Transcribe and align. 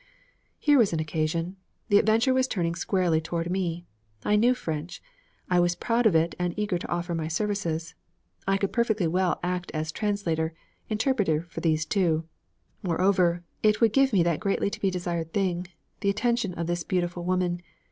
Here 0.57 0.79
was 0.79 0.93
an 0.93 0.99
occasion! 0.99 1.57
The 1.89 1.99
adventure 1.99 2.33
was 2.33 2.47
turning 2.47 2.73
squarely 2.73 3.21
toward 3.21 3.51
me. 3.51 3.85
I 4.25 4.35
knew 4.35 4.55
French; 4.55 4.99
I 5.47 5.59
was 5.59 5.75
proud 5.75 6.07
of 6.07 6.15
it 6.15 6.33
and 6.39 6.55
eager 6.57 6.79
to 6.79 6.87
offer 6.91 7.13
my 7.13 7.27
services. 7.27 7.93
I 8.47 8.57
could 8.57 8.73
perfectly 8.73 9.05
well 9.05 9.39
act 9.43 9.69
as 9.75 9.91
translator, 9.91 10.55
interpreter 10.89 11.43
for 11.43 11.61
these 11.61 11.85
two. 11.85 12.23
Moreover, 12.81 13.43
it 13.61 13.79
would 13.79 13.93
give 13.93 14.11
me 14.11 14.23
that 14.23 14.39
greatly 14.39 14.71
to 14.71 14.81
be 14.81 14.89
desired 14.89 15.33
thing, 15.33 15.67
the 15.99 16.09
attention 16.09 16.55
of 16.55 16.65
this 16.65 16.83
beautiful 16.83 17.23
woman. 17.23 17.61